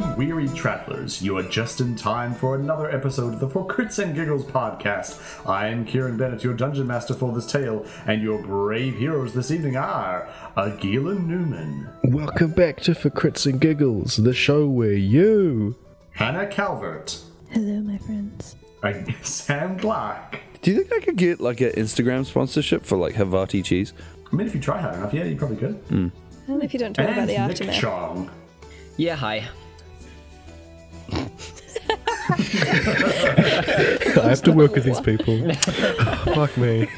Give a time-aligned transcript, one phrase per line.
[0.00, 1.20] Welcome, weary travelers.
[1.20, 5.20] You are just in time for another episode of the For Crits and Giggles podcast.
[5.46, 9.50] I am Kieran Bennett, your dungeon master for this tale, and your brave heroes this
[9.50, 10.26] evening are
[10.56, 15.76] Agila Newman, Welcome back to For Crits and Giggles, the show where you.
[16.12, 17.18] Hannah Calvert,
[17.50, 18.56] Hello, my friends.
[18.82, 20.40] and Sam Clark.
[20.62, 23.92] Do you think I could get like an Instagram sponsorship for like Havarti cheese?
[24.32, 25.74] I mean, if you try hard enough, yeah, you probably could.
[25.88, 26.08] Hmm.
[26.46, 27.80] And if you don't talk about And the Nick aftermath.
[27.80, 28.30] Chong.
[28.96, 29.46] Yeah, hi.
[32.30, 35.52] I have to work with these people.
[36.34, 36.88] Fuck me.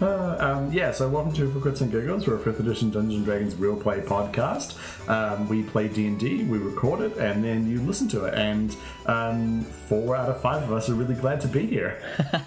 [0.00, 2.26] Uh, um, yeah, so welcome to For Crits and Giggles.
[2.26, 4.76] We're a 5th edition Dungeons and Dragons real play podcast.
[5.08, 8.34] Um, we play D&D, we record it, and then you listen to it.
[8.34, 12.02] And um, four out of five of us are really glad to be here.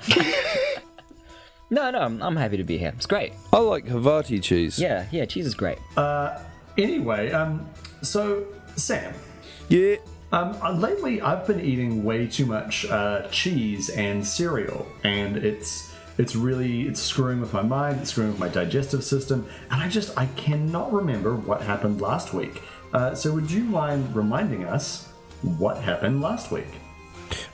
[1.70, 2.94] No, no, I'm, I'm happy to be here.
[2.96, 3.34] It's great.
[3.52, 4.80] I like Havarti cheese.
[4.80, 5.78] Yeah, yeah, cheese is great.
[6.78, 7.70] Anyway, um,
[8.02, 8.46] so
[8.78, 9.14] Sam,
[9.68, 9.98] Yeah.
[10.32, 15.94] Um, uh, lately I've been eating way too much uh, cheese and cereal, and it's
[16.18, 19.88] it's really it's screwing with my mind, it's screwing with my digestive system, and I
[19.88, 22.62] just I cannot remember what happened last week.
[22.94, 25.08] Uh, so would you mind reminding us
[25.42, 26.68] what happened last week?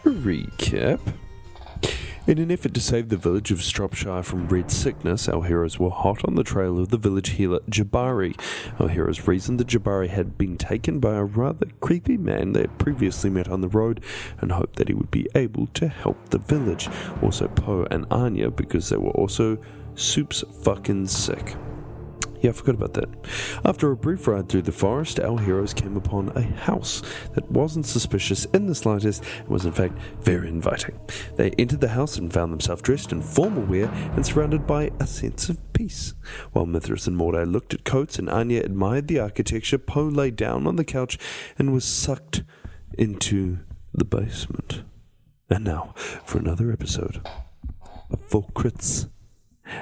[0.03, 0.99] Recap.
[2.25, 5.89] In an effort to save the village of Stropshire from red sickness, our heroes were
[5.89, 8.39] hot on the trail of the village healer Jabari.
[8.79, 12.79] Our heroes reasoned that Jabari had been taken by a rather creepy man they had
[12.79, 14.01] previously met on the road
[14.39, 16.87] and hoped that he would be able to help the village.
[17.21, 19.57] Also, Poe and Anya, because they were also
[19.95, 21.57] soups fucking sick.
[22.43, 23.09] Yeah, I forgot about that.
[23.63, 27.01] After a brief ride through the forest, our heroes came upon a house
[27.35, 30.99] that wasn't suspicious in the slightest and was in fact very inviting.
[31.37, 35.07] They entered the house and found themselves dressed in formal wear and surrounded by a
[35.07, 36.15] sense of peace.
[36.51, 40.67] While Mithras and Mordai looked at coats and Anya admired the architecture, Poe lay down
[40.67, 41.17] on the couch
[41.57, 42.43] and was sucked
[42.97, 43.59] into
[43.93, 44.83] the basement.
[45.49, 45.93] And now
[46.25, 47.25] for another episode
[48.11, 49.07] of For Crits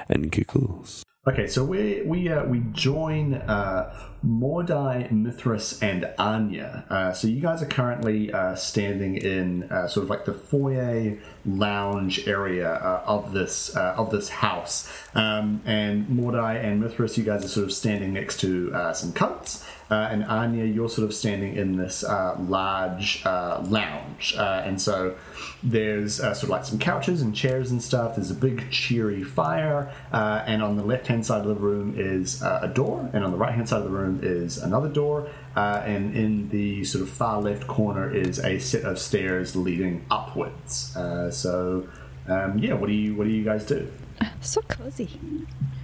[0.08, 1.02] and Giggles.
[1.24, 3.94] Okay, so we we uh, we join uh,
[4.26, 6.84] Mordai, Mithras, and Anya.
[6.90, 11.16] Uh, so you guys are currently uh, standing in uh, sort of like the foyer
[11.46, 14.92] lounge area uh, of this of this house.
[15.14, 19.64] Um, and Mordai and Mithras, you guys are sort of standing next to some coats.
[19.92, 24.80] Uh, and Anya, you're sort of standing in this uh, large uh, lounge, uh, and
[24.80, 25.14] so
[25.62, 28.16] there's uh, sort of like some couches and chairs and stuff.
[28.16, 32.40] There's a big cheery fire, uh, and on the left-hand side of the room is
[32.40, 36.48] a door, and on the right-hand side of the room is another door, and in
[36.48, 40.96] the sort of far left corner is a set of stairs leading upwards.
[41.32, 41.86] So,
[42.28, 43.92] um, yeah, what do you what do you guys do?
[44.40, 45.10] So cozy.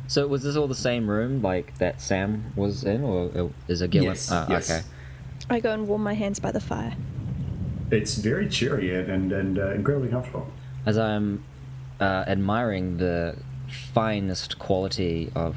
[0.08, 3.90] So was this all the same room like that Sam was in, or is it
[3.90, 4.08] Gillen?
[4.08, 4.70] Yes, Oh, yes.
[4.70, 4.82] okay.
[5.50, 6.96] I go and warm my hands by the fire.
[7.90, 10.46] It's very cheery and and, and uh, incredibly comfortable.
[10.86, 11.44] As I'm
[12.00, 13.36] uh, admiring the
[13.92, 15.56] finest quality of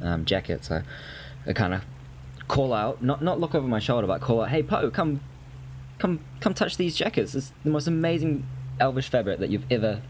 [0.00, 0.82] um, jackets, I,
[1.46, 1.82] I kind of
[2.48, 5.20] call out, not not look over my shoulder, but call out, "Hey, Poe, come,
[5.98, 7.34] come, come touch these jackets.
[7.34, 8.46] It's the most amazing
[8.80, 10.00] elvish fabric that you've ever,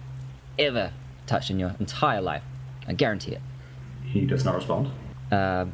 [0.59, 0.93] ever
[1.27, 2.43] touched in your entire life.
[2.87, 3.41] I guarantee it."
[4.15, 4.91] He does not respond.
[5.33, 5.67] uh,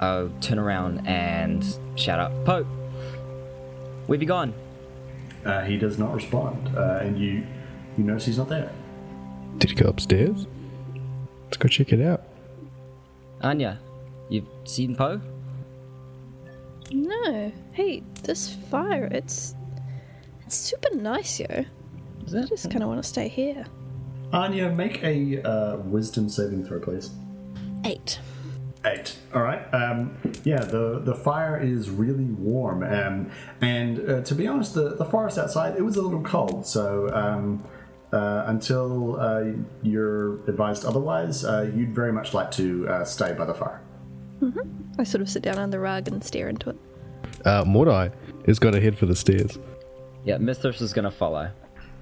[0.00, 1.64] I'll turn around and
[1.96, 2.66] shout out, Pope,
[4.06, 4.52] where have you gone?
[5.44, 7.46] Uh, he does not respond, uh, and you
[7.96, 8.70] you notice he's not there.
[9.58, 10.46] Did you go upstairs?
[11.44, 12.22] Let's go check it out.
[13.42, 13.78] Anya,
[14.28, 15.20] you've seen Poe?
[16.92, 17.52] No.
[17.72, 19.54] Hey, this fire, it's.
[20.46, 21.64] It's super nice, yo.
[22.26, 23.64] Is I just kind of want to stay here.
[24.32, 27.10] Anya, make a uh, wisdom saving throw, please.
[27.90, 28.20] Eight.
[28.84, 29.16] Eight.
[29.34, 29.62] All right.
[29.74, 34.94] Um, yeah, the the fire is really warm, um, and uh, to be honest, the
[34.94, 36.66] the forest outside it was a little cold.
[36.66, 37.64] So um,
[38.12, 39.44] uh, until uh,
[39.82, 43.82] you're advised otherwise, uh, you'd very much like to uh, stay by the fire.
[44.98, 46.76] I sort of sit down on the rug and stare into it.
[47.44, 48.12] Uh, Mordai
[48.46, 49.58] has got to head for the stairs.
[50.24, 51.50] Yeah, Mithras is gonna follow.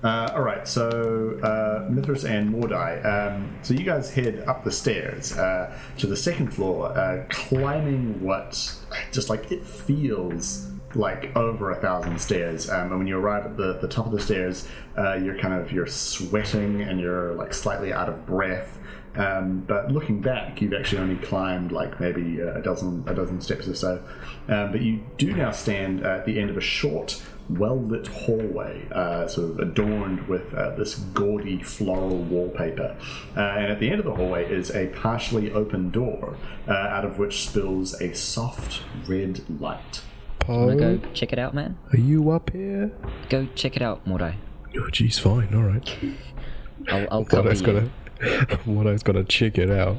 [0.03, 3.05] Uh, all right, so uh, Mithras and Mordai.
[3.05, 8.23] Um, so you guys head up the stairs uh, to the second floor, uh, climbing
[8.23, 8.75] what
[9.13, 12.71] just like it feels like over a thousand stairs.
[12.71, 15.55] Um, and when you arrive at the, the top of the stairs, uh, you're kind
[15.55, 18.79] of you're sweating and you're like slightly out of breath.
[19.17, 23.67] Um, but looking back, you've actually only climbed like maybe a dozen a dozen steps
[23.67, 24.05] or so.
[24.47, 28.87] Um, but you do now stand at the end of a short, well lit hallway,
[28.93, 32.97] uh, sort of adorned with uh, this gaudy floral wallpaper.
[33.37, 36.37] Uh, and at the end of the hallway is a partially open door,
[36.67, 40.03] uh, out of which spills a soft red light.
[40.47, 41.77] Wanna go check it out, man?
[41.93, 42.91] Are you up here?
[43.29, 44.37] Go check it out, Mordai.
[44.79, 45.95] Oh, geez, fine, alright.
[46.89, 47.91] I'll, I'll cover What-I's you.
[48.21, 49.99] gotta, What-I's gotta check it out.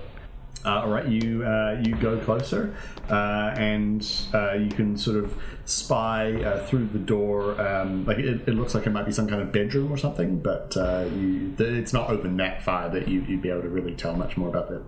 [0.65, 2.75] Uh, all right, you uh, you go closer,
[3.09, 5.33] uh, and uh, you can sort of
[5.65, 7.59] spy uh, through the door.
[7.61, 10.39] Um, like it, it looks like it might be some kind of bedroom or something,
[10.39, 13.95] but uh, you, it's not open that far that you, you'd be able to really
[13.95, 14.83] tell much more about that.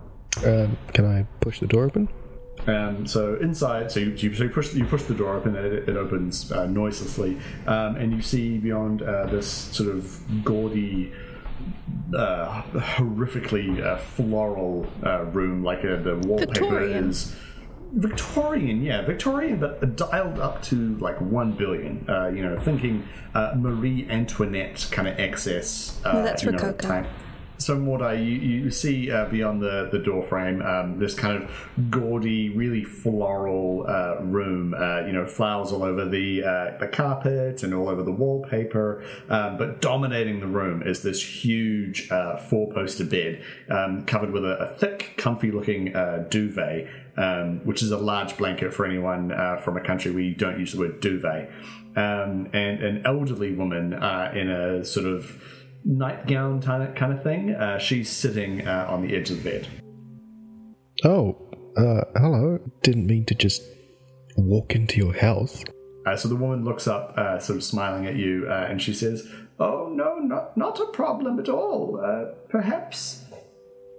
[0.46, 2.10] Um, can I push the door open?
[2.68, 5.66] Um, so inside, so you, you, so you push you push the door open, and
[5.66, 11.12] it, it opens uh, noiselessly, um, and you see beyond uh, this sort of gaudy,
[12.16, 17.10] uh, horrifically uh, floral uh, room, like uh, the wallpaper Victorian.
[17.10, 17.36] is
[17.94, 22.06] Victorian, yeah, Victorian, but dialed up to like one billion.
[22.10, 26.00] Uh, you know, thinking uh, Marie Antoinette kind of excess.
[26.06, 26.88] Uh, No, that's you know, Rococo.
[26.88, 27.08] time.
[27.62, 31.92] So Mordai, you, you see uh, beyond the, the door frame um, this kind of
[31.92, 34.74] gaudy, really floral uh, room.
[34.74, 39.04] Uh, you know, flowers all over the uh, the carpet and all over the wallpaper.
[39.30, 44.44] Um, but dominating the room is this huge uh, four poster bed um, covered with
[44.44, 49.30] a, a thick, comfy looking uh, duvet, um, which is a large blanket for anyone
[49.64, 51.52] from a country where you don't use the word duvet.
[51.94, 55.44] Um, and an elderly woman in a sort of
[55.84, 57.52] nightgown kind of, thing.
[57.52, 59.68] Uh, she's sitting uh, on the edge of the bed.
[61.04, 61.38] Oh,
[61.78, 62.60] uh, hello.
[62.84, 63.62] Didn't mean to just
[64.38, 65.64] walk into your house.
[66.06, 68.94] Uh, so the woman looks up, uh, sort of smiling at you, uh, and she
[68.94, 69.28] says,
[69.60, 72.02] "Oh no, not not a problem at all.
[72.04, 73.24] Uh, perhaps,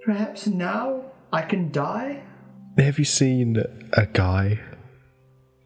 [0.04, 2.24] perhaps now I can die."
[2.78, 3.62] Have you seen
[3.92, 4.60] a guy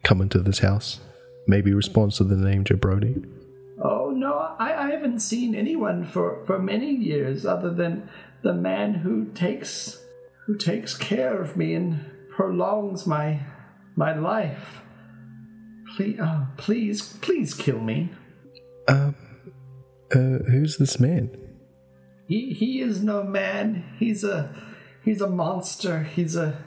[0.03, 0.99] come into this house?
[1.47, 3.25] Maybe responds to the name Jabroni.
[3.25, 3.36] Oh
[4.27, 8.09] no, I, I haven't seen anyone for, for many years other than
[8.43, 10.03] the man who takes
[10.45, 13.41] who takes care of me and prolongs my
[13.95, 14.81] my life.
[15.95, 18.11] Please, oh, please, please kill me.
[18.87, 19.15] Um,
[20.13, 21.29] uh, who's this man?
[22.27, 23.95] He he is no man.
[23.97, 24.53] He's a
[25.03, 26.03] he's a monster.
[26.03, 26.63] He's a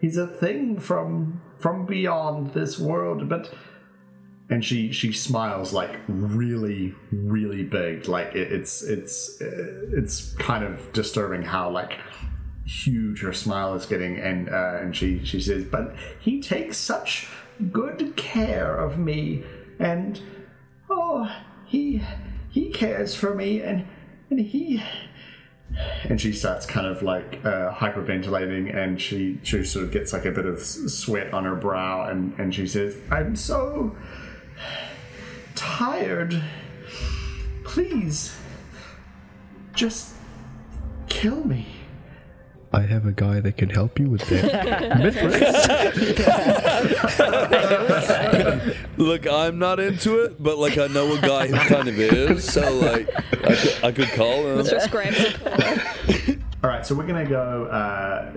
[0.00, 3.28] he's a thing from from beyond this world.
[3.28, 3.52] But
[4.50, 8.08] and she she smiles like really really big.
[8.08, 11.98] Like it, it's it's it's kind of disturbing how like
[12.64, 14.18] huge her smile is getting.
[14.18, 17.28] And uh, and she she says, but he takes such
[17.72, 19.42] good care of me
[19.80, 20.20] and
[20.88, 21.30] oh
[21.66, 22.02] he
[22.48, 23.86] he cares for me and
[24.30, 24.82] and he
[26.04, 30.24] and she starts kind of like uh, hyperventilating and she she sort of gets like
[30.24, 33.94] a bit of sweat on her brow and and she says i'm so
[35.54, 36.42] tired
[37.64, 38.36] please
[39.74, 40.14] just
[41.08, 41.66] kill me
[42.72, 44.98] I have a guy that can help you with that.
[44.98, 45.38] Mithras.
[48.98, 52.44] Look, I'm not into it, but like I know a guy who kind of is,
[52.44, 54.58] so like I could, I could call him.
[54.58, 54.82] Mr.
[54.82, 56.34] Scramble.
[56.62, 58.32] All right, so we're going to go uh,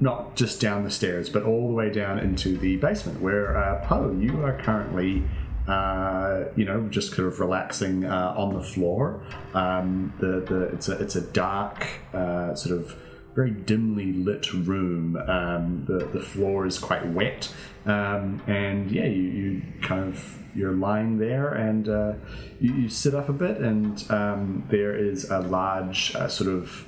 [0.00, 3.86] not just down the stairs, but all the way down into the basement, where uh,
[3.86, 5.22] Poe, you are currently,
[5.68, 9.22] uh, you know, just kind of relaxing uh, on the floor.
[9.54, 12.94] Um, the the it's a it's a dark, uh, sort of
[13.34, 15.16] very dimly lit room.
[15.16, 17.52] Um, the the floor is quite wet,
[17.84, 22.12] um, and yeah, you, you kind of you're lying there, and uh,
[22.60, 26.86] you, you sit up a bit, and um, there is a large uh, sort of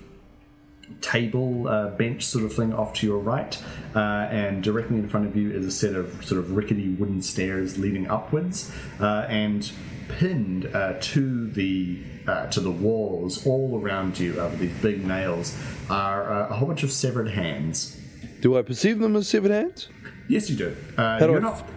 [1.00, 3.60] table uh, bench sort of thing off to your right,
[3.94, 7.22] uh, and directly in front of you is a set of sort of rickety wooden
[7.22, 9.72] stairs leading upwards, uh, and
[10.08, 15.06] pinned uh, to the uh, to the walls all around you uh, with these big
[15.06, 15.56] nails
[15.88, 17.98] are uh, a whole bunch of severed hands.
[18.40, 19.88] Do I perceive them as severed hands?
[20.28, 20.76] Yes, you do.
[20.96, 21.68] Uh, you're not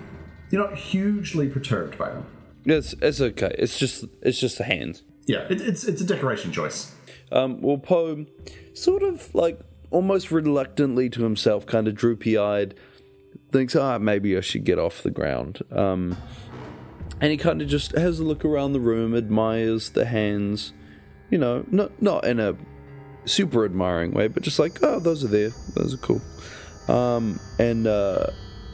[0.50, 2.26] you're not hugely perturbed by them.
[2.66, 3.56] Yes, it's okay.
[3.58, 5.04] It's just it's just the hands.
[5.26, 6.94] Yeah, it, it's it's a decoration choice.
[7.32, 8.26] Um, well, Poe,
[8.74, 9.60] sort of like
[9.90, 12.76] almost reluctantly to himself, kind of droopy eyed,
[13.52, 15.60] thinks, ah, maybe I should get off the ground.
[15.72, 16.18] Um,
[17.20, 20.74] and he kind of just has a look around the room, admires the hands,
[21.30, 22.56] you know, not not in a
[23.26, 26.22] super admiring way, but just like, oh, those are there, those are cool.
[26.88, 28.28] Um, and uh,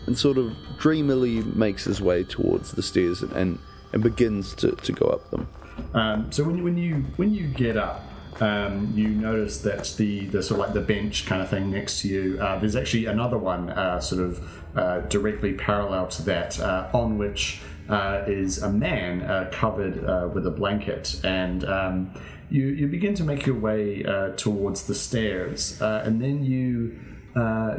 [0.05, 3.59] and sort of dreamily makes his way towards the stairs and and,
[3.91, 5.47] and begins to, to go up them.
[5.93, 8.01] Um, so when you, when you when you get up,
[8.39, 12.01] um, you notice that the the sort of like the bench kind of thing next
[12.01, 12.39] to you.
[12.39, 17.17] Uh, there's actually another one uh, sort of uh, directly parallel to that, uh, on
[17.17, 19.95] which uh, is a man uh, covered
[20.33, 22.13] with a blanket, and um,
[22.49, 24.03] you you begin to make your way
[24.35, 26.99] towards the stairs, and then you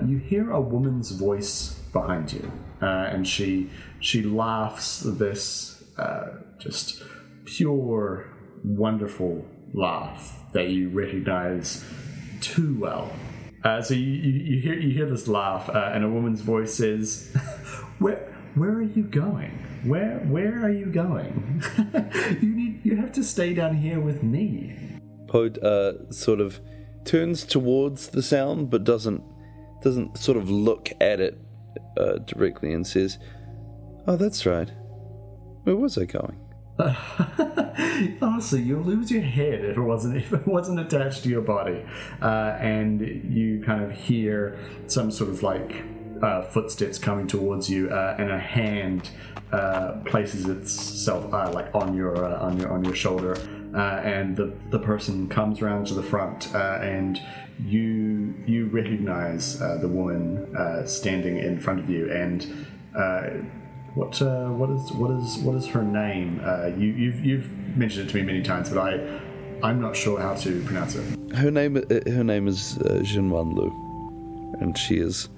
[0.07, 2.51] you hear a woman's voice behind you,
[2.81, 5.85] and she she laughs this
[6.59, 7.03] just
[7.45, 8.29] pure,
[8.65, 11.85] wonderful laugh that you recognize
[12.41, 13.11] too well.
[13.65, 16.75] Uh, so you, you, you hear you hear this laugh, uh, and a woman's voice
[16.75, 17.35] says,
[17.99, 19.51] "Where where are you going?
[19.85, 21.63] Where where are you going?
[22.41, 24.77] you need you have to stay down here with me."
[25.27, 26.61] Pod uh, sort of
[27.05, 29.23] turns towards the sound, but doesn't
[29.83, 31.39] doesn't sort of look at it
[31.97, 33.19] uh, directly, and says,
[34.07, 34.71] "Oh, that's right.
[35.65, 36.48] Where was I going?"
[38.23, 41.85] Honestly, you'll lose your head if it wasn't if it wasn't attached to your body,
[42.23, 43.01] uh, and
[43.33, 45.85] you kind of hear some sort of like
[46.23, 49.11] uh, footsteps coming towards you, uh, and a hand
[49.53, 53.33] uh, places itself uh, like on your uh, on your on your shoulder,
[53.75, 57.21] and the the person comes around to the front, and
[57.65, 62.67] you you recognize the woman standing in front of you, and.
[63.99, 66.41] What uh, what is what is what is her name?
[66.45, 69.21] Uh, you you've you've mentioned it to me many times, but I
[69.61, 71.35] I'm not sure how to pronounce it.
[71.35, 75.29] Her name uh, her name is uh, Jinwan Lu, and she is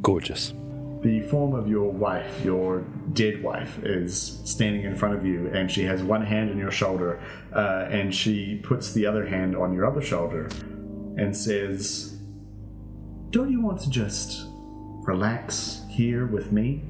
[0.00, 0.54] gorgeous.
[1.02, 2.80] The form of your wife, your
[3.12, 6.70] dead wife, is standing in front of you, and she has one hand on your
[6.70, 7.20] shoulder,
[7.52, 10.48] uh, and she puts the other hand on your other shoulder,
[11.18, 12.16] and says,
[13.28, 14.46] "Don't you want to just
[15.06, 16.89] relax here with me?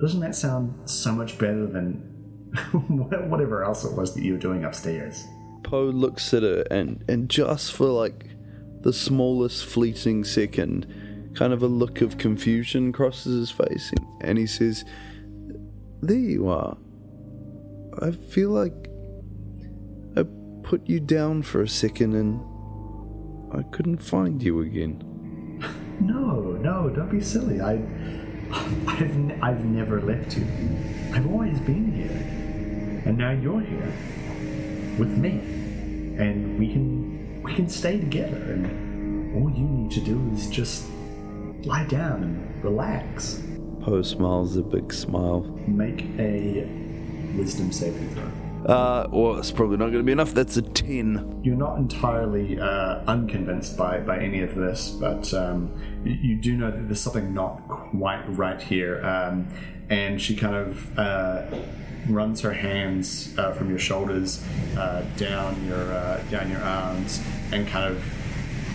[0.00, 1.94] Doesn't that sound so much better than
[3.28, 5.24] whatever else it was that you were doing upstairs?"
[5.64, 8.26] Poe looks at her, and and just for like
[8.82, 10.86] the smallest fleeting second,
[11.34, 14.84] kind of a look of confusion crosses his face, and he says,
[16.00, 16.76] "There you are.
[18.00, 18.88] I feel like
[20.16, 20.24] I
[20.62, 22.40] put you down for a second, and
[23.52, 25.04] I couldn't find you again."
[26.00, 27.60] No, no, don't be silly.
[27.60, 27.74] I,
[28.52, 30.46] I've, n- I've never left you.
[31.12, 33.92] I've always been here, and now you're here
[34.98, 35.30] with me,
[36.18, 38.36] and we can we can stay together.
[38.36, 40.86] And all you need to do is just
[41.64, 43.42] lie down and relax.
[43.82, 45.40] Poe smiles a big smile.
[45.66, 46.64] Make a
[47.36, 48.30] wisdom saving throw.
[48.66, 50.34] Uh, well, it's probably not going to be enough.
[50.34, 51.42] That's a 10.
[51.42, 55.72] You're not entirely uh, unconvinced by, by any of this, but um,
[56.04, 59.04] you, you do know that there's something not quite right here.
[59.04, 59.48] Um,
[59.90, 61.46] and she kind of uh,
[62.08, 64.44] runs her hands uh, from your shoulders
[64.76, 67.22] uh, down your uh, down your arms
[67.52, 68.02] and kind of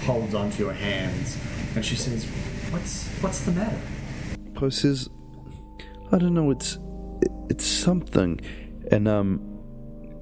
[0.05, 1.37] holds onto your hands.
[1.75, 2.25] And she says,
[2.71, 3.79] "What's what's the matter?"
[4.55, 5.09] Poe says,
[6.11, 6.79] I don't know, it's
[7.49, 8.39] it's something.
[8.91, 9.52] And, um,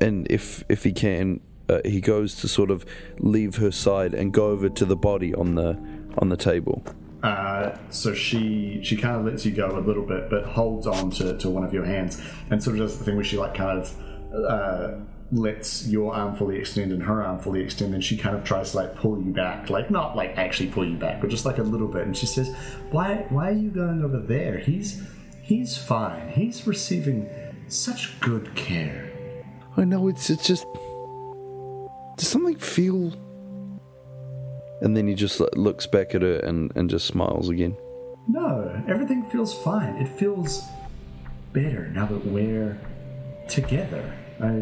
[0.01, 1.39] and if if he can,
[1.70, 2.86] uh, he goes to sort of
[3.20, 5.79] leave her side and go over to the body on the
[6.17, 6.84] on the table.
[7.24, 11.12] Uh, so she she kind of lets you go a little bit, but holds on
[11.12, 13.53] to, to one of your hands, and sort of does the thing where she like
[13.53, 14.93] kind of uh,
[15.31, 18.72] lets your arm fully extend and her arm fully extend, and she kind of tries
[18.72, 21.60] to like pull you back, like not like actually pull you back, but just like
[21.60, 22.08] a little bit.
[22.08, 22.53] And she says,
[22.89, 24.58] "Why why are you going over there?
[24.58, 25.01] He's
[25.43, 26.29] he's fine.
[26.29, 27.29] He's receiving
[27.67, 29.11] such good care."
[29.78, 30.66] I know it's it's just
[32.18, 33.13] does something feel.
[34.82, 37.78] And then he just like, looks back at her and, and just smiles again.
[38.28, 39.96] No, everything feels fine.
[39.98, 40.63] It feels
[41.54, 42.80] better now that we're
[43.48, 44.13] together.
[44.40, 44.62] Uh,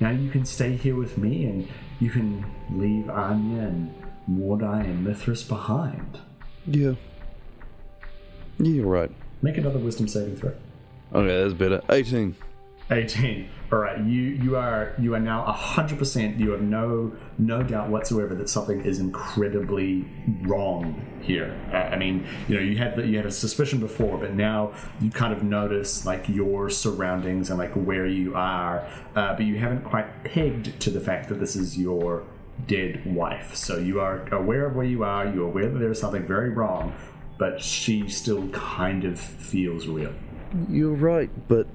[0.00, 3.94] now you can stay here with me and you can leave Anya and
[4.30, 6.18] Mordai and Mithras behind.
[6.66, 6.94] Yeah.
[8.58, 9.10] Yeah, you're right.
[9.42, 10.52] Make another wisdom saving throw.
[11.12, 11.80] Okay, that's better.
[11.88, 12.36] 18.
[12.90, 13.48] 18.
[13.70, 18.34] All right, you you are you are now 100% you have no no doubt whatsoever
[18.34, 20.06] that something is incredibly
[20.42, 21.54] wrong here.
[21.70, 24.72] Uh, I mean, you know, you had the, you had a suspicion before, but now
[25.02, 29.58] you kind of notice like your surroundings and like where you are, uh, but you
[29.58, 32.24] haven't quite pegged to the fact that this is your
[32.66, 33.54] dead wife.
[33.54, 36.94] So you are aware of where you are, you're aware that there's something very wrong,
[37.36, 40.14] but she still kind of feels real.
[40.70, 41.66] You're right, but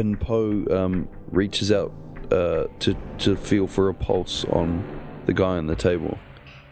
[0.00, 1.92] and Poe um, reaches out
[2.32, 4.84] uh, to to feel for a pulse on
[5.26, 6.18] the guy on the table.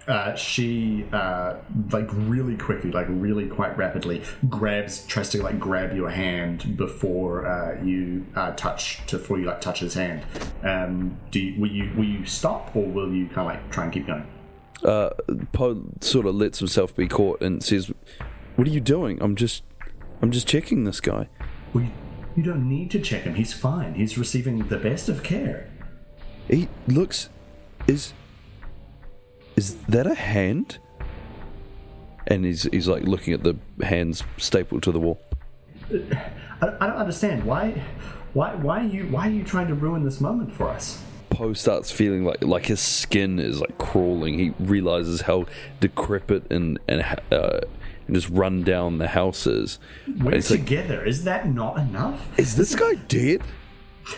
[0.08, 1.56] uh, she uh,
[1.92, 7.46] like really quickly, like really quite rapidly, grabs, tries to like grab your hand before
[7.46, 10.24] uh, you uh, touch to before you like touch his hand.
[10.62, 13.84] Um, do you, will you will you stop or will you kind of like try
[13.84, 14.26] and keep going?
[14.82, 15.10] Uh,
[15.52, 17.92] Poe sort of lets himself be caught and says,
[18.56, 19.20] "What are you doing?
[19.20, 19.62] I'm just
[20.22, 21.28] I'm just checking this guy."
[21.74, 21.90] Well, you,
[22.38, 23.34] you don't need to check him.
[23.34, 23.94] He's fine.
[23.94, 25.68] He's receiving the best of care.
[26.48, 27.28] He looks
[27.86, 28.14] is
[29.56, 30.78] is that a hand?
[32.28, 35.20] and he's he's like looking at the hands stapled to the wall.
[35.90, 37.82] I, I don't understand why.
[38.34, 41.02] Why, why are you why are you trying to ruin this moment for us?
[41.30, 44.38] Poe starts feeling like like his skin is like crawling.
[44.38, 45.46] He realizes how
[45.80, 47.02] decrepit and and
[47.32, 47.60] uh,
[48.08, 49.78] and just run down the houses.
[50.20, 51.04] We're it's like, together.
[51.04, 52.36] Is that not enough?
[52.36, 53.42] is this guy dead?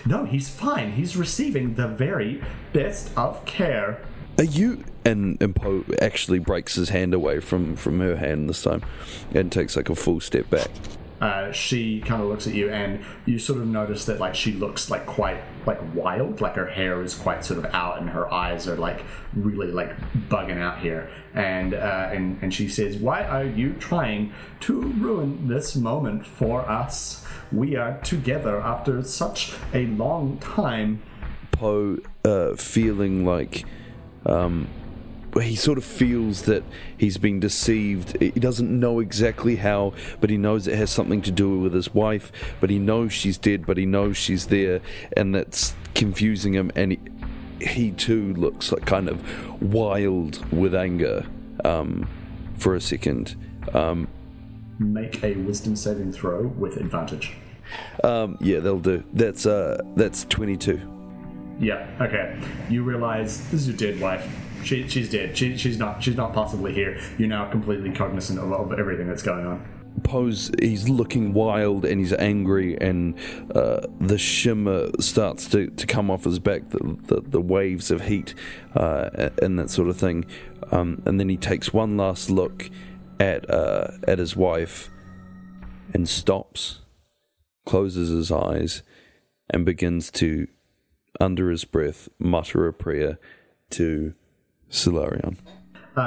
[0.07, 0.93] No, he's fine.
[0.93, 2.43] He's receiving the very
[2.73, 4.01] best of care.
[4.39, 4.85] Are you?
[5.05, 8.83] And and Poe actually breaks his hand away from from her hand this time,
[9.35, 10.71] and takes like a full step back.
[11.21, 14.53] Uh, she kind of looks at you, and you sort of notice that like she
[14.53, 16.41] looks like quite like wild.
[16.41, 19.95] Like her hair is quite sort of out, and her eyes are like really like
[20.29, 21.11] bugging out here.
[21.35, 26.63] And uh, and and she says, "Why are you trying to ruin this moment for
[26.63, 27.25] us?
[27.53, 31.03] We are together after such a long time."
[31.53, 33.67] Poe uh, feeling like
[34.25, 34.69] um,
[35.39, 36.65] he sort of feels that
[36.99, 38.21] he's been deceived.
[38.21, 41.95] He doesn't know exactly how, but he knows it has something to do with his
[41.95, 42.33] wife.
[42.61, 44.81] But he knows she's dead, but he knows she's there,
[45.17, 46.73] and that's confusing him.
[46.75, 46.99] And he,
[47.65, 51.27] he too looks like kind of wild with anger
[51.65, 52.09] um,
[52.59, 53.37] for a second.
[53.75, 54.09] Um,
[54.79, 57.33] Make a wisdom saving throw with advantage.
[58.03, 59.05] um, yeah, they'll do.
[59.13, 60.81] That's uh, that's twenty-two.
[61.61, 61.87] Yeah.
[62.01, 62.41] Okay.
[62.71, 64.27] You realize this is your dead wife.
[64.65, 65.37] She, she's dead.
[65.37, 66.03] She, she's not.
[66.03, 67.01] She's not possibly here.
[67.19, 69.67] You're now completely cognizant of, of everything that's going on.
[70.03, 73.19] Poe's he's looking wild and he's angry and
[73.55, 78.03] uh, the shimmer starts to, to come off his back the, the, the waves of
[78.03, 78.35] heat
[78.75, 80.25] uh, and that sort of thing
[80.71, 82.71] um, and then he takes one last look
[83.19, 84.91] at uh, at his wife
[85.93, 86.81] and stops
[87.67, 88.83] closes his eyes
[89.51, 90.47] and begins to
[91.21, 93.19] under his breath mutter a prayer
[93.69, 94.15] to
[94.71, 95.37] Solarion.
[95.97, 96.01] Uh,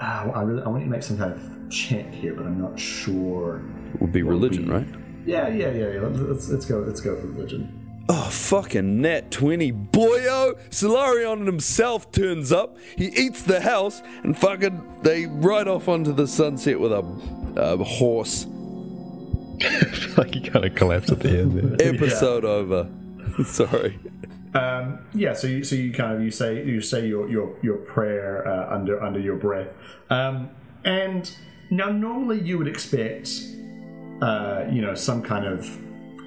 [0.00, 2.60] ah, I really, I want you to make some kind of check here, but I'm
[2.60, 3.62] not sure.
[3.94, 4.86] It would be religion, we- right?
[5.24, 5.88] Yeah, yeah, yeah.
[5.92, 6.00] yeah.
[6.00, 6.78] Let's, let's go.
[6.80, 7.76] Let's go for religion.
[8.08, 9.70] Oh, fucking net 20.
[9.72, 10.58] Boyo!
[10.70, 12.76] Solarion himself turns up.
[12.96, 17.04] He eats the house, and fucking they ride off onto the sunset with a,
[17.56, 18.46] a horse.
[20.16, 21.94] like he kind of collapsed at the end there.
[21.94, 22.88] Episode over.
[23.44, 23.98] Sorry.
[24.54, 25.32] Um, yeah.
[25.34, 28.74] So you, so you kind of you say you say your your your prayer uh,
[28.74, 29.72] under under your breath,
[30.10, 30.50] um,
[30.84, 31.30] and
[31.70, 33.30] now normally you would expect,
[34.22, 35.78] uh, you know, some kind of.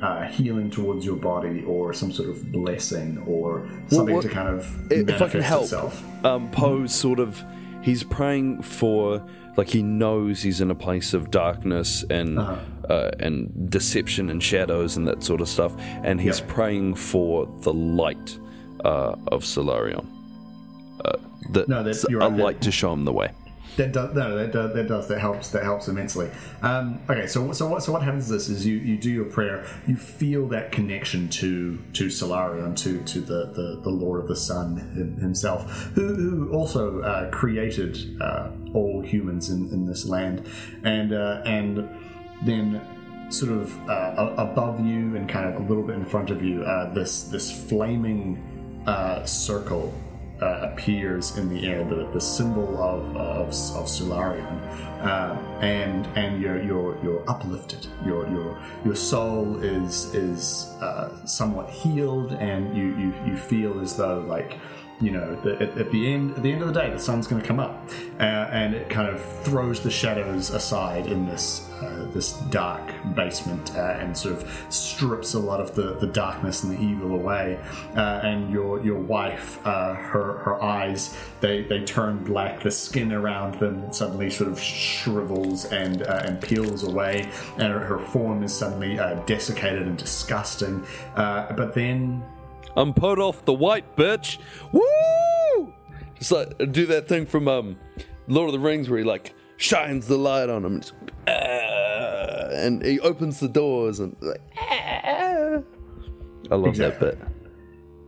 [0.02, 4.50] Uh, healing towards your body, or some sort of blessing, or something what- to kind
[4.50, 6.26] of If I can manifest help, itself.
[6.26, 7.42] um, Poe's sort of.
[7.82, 9.26] He's praying for.
[9.56, 12.60] Like he knows he's in a place of darkness and Uh-huh.
[12.90, 16.48] Uh, and deception and shadows and that sort of stuff, and he's Yep.
[16.50, 18.38] praying for the light
[18.84, 20.06] uh, of Solarion.
[21.04, 21.18] Uh,
[21.52, 23.30] the, No, that- a right, that- to show him the way.
[23.76, 26.30] That does no, that does, that does that helps that helps immensely.
[26.62, 29.26] Um, okay, so so what so what happens is this is you you do your
[29.26, 34.28] prayer, you feel that connection to to Solarion, to to the the, the Lord of
[34.28, 35.64] the Sun himself,
[35.96, 40.46] who, who also uh, created uh, all humans in, in this land,
[40.84, 41.90] and uh, and
[42.46, 42.82] then
[43.30, 46.64] sort of uh, above you and kind of a little bit in front of you,
[46.64, 49.94] uh, this this flaming uh, circle
[50.42, 54.60] uh, appears in the air, the, the symbol of of, of Solarion,
[55.02, 57.88] uh, and and you're you're you're uplifted.
[58.06, 63.96] Your your your soul is is uh, somewhat healed, and you, you you feel as
[63.96, 64.60] though like
[65.04, 67.28] you know the, at, at the end at the end of the day the sun's
[67.28, 67.90] going to come up,
[68.20, 73.76] uh, and it kind of throws the shadows aside in this uh, this dark basement
[73.76, 77.60] uh, and sort of strips a lot of the, the darkness and the evil away.
[77.96, 82.64] Uh, and your your wife, uh, her her eyes they, they turn black.
[82.64, 87.80] The skin around them suddenly sort of shrivels and uh, and peels away, and her,
[87.80, 90.86] her form is suddenly desiccated and disgusting.
[91.16, 92.24] But then
[92.76, 94.38] I'm put off the white bitch.
[94.72, 95.74] Woo!
[96.18, 97.78] Just like do that thing from um,
[98.28, 100.94] Lord of the Rings where he like shines the light on him, Just,
[101.28, 104.42] "Ah," and he opens the doors and like.
[104.58, 105.60] "Ah."
[106.52, 107.10] I love Exactly.
[107.12, 107.28] that bit.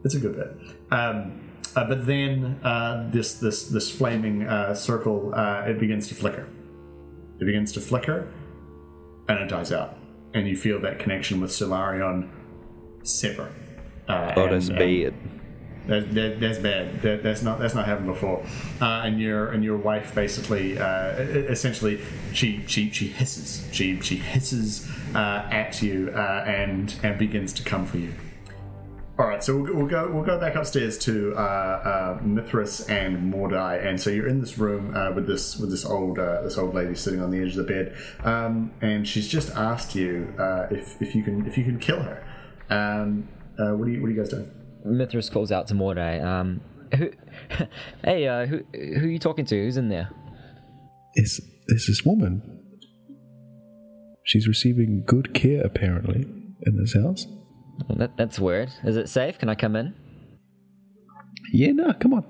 [0.03, 0.51] It's a good bit.
[0.91, 1.41] Um,
[1.75, 6.47] uh, but then uh, this this this flaming uh, circle uh, it begins to flicker.
[7.39, 8.31] It begins to flicker,
[9.27, 9.97] and it dies out,
[10.33, 12.29] and you feel that connection with Solarion
[13.03, 13.51] sever.
[14.07, 15.13] Uh, Oh, and- that's and bad.
[15.87, 17.01] That, that, that's bad.
[17.03, 18.43] That, that's not that's not happened before.
[18.81, 22.01] Uh, and your and your wife basically, uh, essentially,
[22.33, 23.67] she she she hisses.
[23.71, 28.13] She she hisses uh, at you uh, and and begins to come for you.
[29.19, 33.31] All right, so we'll, we'll go we'll go back upstairs to uh, uh, Mithras and
[33.31, 36.57] Mordai, and so you're in this room uh, with this with this old uh, this
[36.57, 40.33] old lady sitting on the edge of the bed, um, and she's just asked you
[40.39, 42.25] uh, if if you can if you can kill her.
[42.71, 43.27] Um,
[43.59, 44.51] uh, what do you what are you guys doing?
[44.83, 46.23] Mithras calls out to Mordai.
[46.23, 46.61] Um,
[46.95, 47.09] who,
[48.03, 49.55] hey, uh, who who are you talking to?
[49.55, 50.09] Who's in there?
[51.15, 52.61] Is is this woman?
[54.23, 56.25] She's receiving good care apparently
[56.65, 57.27] in this house.
[57.87, 58.71] Well, that, that's weird.
[58.83, 59.37] Is it safe?
[59.37, 59.93] Can I come in?
[61.51, 62.23] Yeah, no, come on.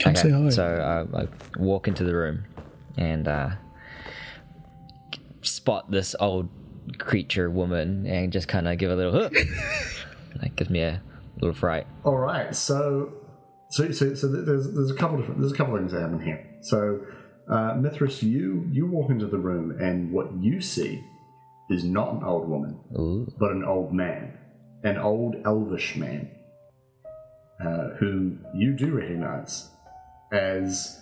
[0.00, 0.48] Come say hi.
[0.48, 2.44] So uh, I walk into the room
[2.96, 3.50] and uh,
[5.42, 6.48] spot this old
[6.98, 9.28] creature woman and just kind of give a little.
[10.36, 11.02] That gives me a
[11.40, 11.86] little fright.
[12.04, 13.12] All right, so
[13.70, 16.20] so so, so there's there's a couple different there's a couple of things that happen
[16.20, 16.46] here.
[16.62, 17.00] So
[17.50, 21.02] uh, Mithras, you you walk into the room and what you see
[21.68, 23.32] is not an old woman, Ooh.
[23.38, 24.36] but an old man,
[24.82, 26.30] an old elvish man,
[27.64, 29.68] uh, who you do recognize
[30.32, 31.00] as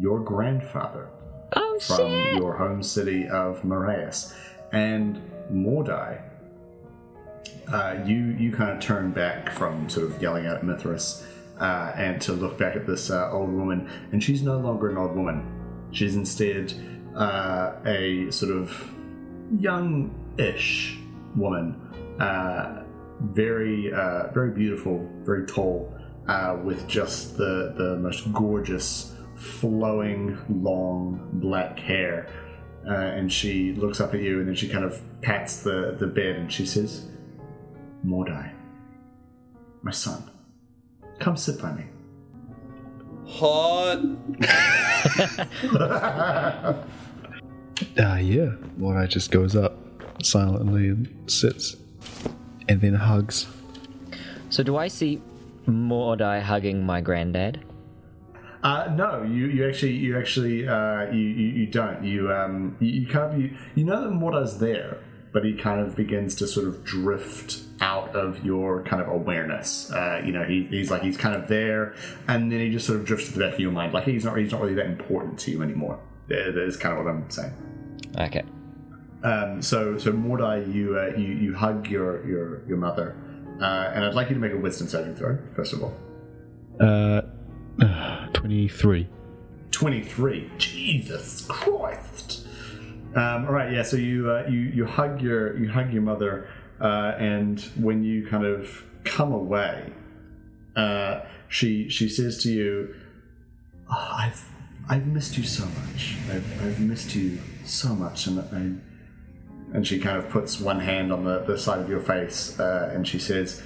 [0.00, 1.08] your grandfather
[1.54, 2.36] Oh from shit!
[2.36, 4.34] your home city of Moraeus.
[4.72, 5.18] And
[5.50, 6.20] Mordai,
[7.72, 11.26] uh, you you kind of turn back from sort of yelling at Mithras
[11.60, 14.96] uh, and to look back at this uh, old woman, and she's no longer an
[14.96, 15.46] old woman.
[15.90, 16.72] She's instead
[17.16, 18.90] uh, a sort of
[19.58, 20.98] young-ish
[21.36, 21.74] woman,
[22.20, 22.84] uh,
[23.20, 25.92] very uh, very beautiful, very tall,
[26.64, 32.28] with just the the most gorgeous flowing long black hair.
[32.84, 36.36] And she looks up at you, and then she kind of pats the, the bed,
[36.36, 37.06] and she says,
[38.04, 38.50] "Mordai,
[39.82, 40.30] my son,
[41.18, 41.84] come sit by me."
[43.26, 43.98] Hot.
[47.96, 48.52] Ah, yeah.
[48.76, 49.74] Mordai just goes up
[50.22, 51.76] silently and sits,
[52.68, 53.46] and then hugs.
[54.50, 55.20] So do I see
[55.66, 57.64] Mordai hugging my granddad?
[58.62, 63.02] Uh, no, you, you actually you actually uh, you, you, you don't you um you,
[63.02, 64.98] you kind of you, you know that Mordai's there,
[65.32, 69.90] but he kind of begins to sort of drift out of your kind of awareness.
[69.90, 71.94] Uh, you know, he, he's like he's kind of there,
[72.26, 73.92] and then he just sort of drifts to the back of your mind.
[73.92, 75.98] Like he's not he's not really that important to you anymore.
[76.28, 77.52] That is kind of what I'm saying.
[78.18, 78.42] Okay.
[79.22, 83.16] Um, so so Mordai, you uh, you you hug your your your mother,
[83.60, 85.94] uh, and I'd like you to make a wisdom saving throw first of all.
[86.80, 87.22] Uh,
[88.32, 89.08] 23.
[89.70, 92.27] 23 jesus christ
[93.14, 96.48] um, all right yeah so you uh, you you hug your you hug your mother
[96.80, 99.92] uh, and when you kind of come away
[100.76, 102.94] uh, she she says to you
[103.90, 104.48] "Oh, i've
[104.88, 109.98] i've missed you so much i've, I've missed you so much and I, and she
[109.98, 113.18] kind of puts one hand on the, the side of your face uh, and she
[113.18, 113.62] says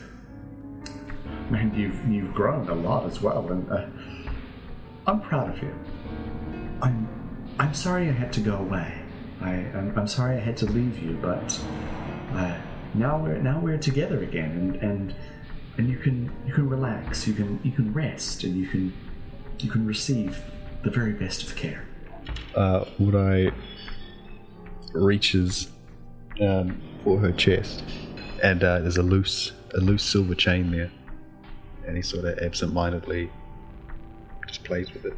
[1.50, 3.86] man you've you've grown a lot as well and uh,
[5.06, 5.74] I'm proud of you.
[6.80, 7.08] I'm
[7.58, 9.01] I'm sorry I had to go away.
[9.44, 11.60] I I'm, I'm sorry I had to leave you, but
[12.34, 12.56] uh,
[12.94, 15.14] now we're now we're together again, and and
[15.78, 18.92] and you can you can relax, you can you can rest, and you can
[19.58, 20.42] you can receive
[20.82, 21.84] the very best of care.
[22.54, 23.50] Uh, I
[24.92, 25.70] reaches
[26.40, 27.82] um, for her chest,
[28.42, 30.90] and uh, there's a loose a loose silver chain there,
[31.86, 33.30] and he sort of absent-mindedly
[34.46, 35.16] just plays with it.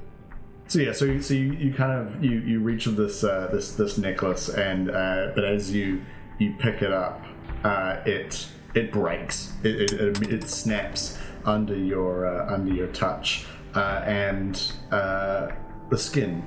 [0.67, 3.99] So yeah, so so you, you kind of you you reach this uh, this this
[3.99, 6.03] necklace, and uh, but as you
[6.39, 7.25] you pick it up,
[7.63, 14.03] uh, it it breaks, it, it, it, snaps under your uh, under your touch, uh,
[14.05, 15.49] and uh,
[15.91, 16.43] the skin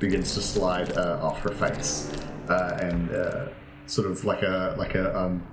[0.00, 2.10] begins to slide off her face,
[2.48, 3.10] and
[3.86, 5.46] sort of like a like a um,